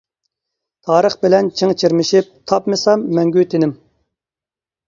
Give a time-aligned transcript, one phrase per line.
[0.87, 3.75] تارىخ بىلەن چىڭ چىرمىشىپ، تاپمىسام مەڭگۈ تىنىم.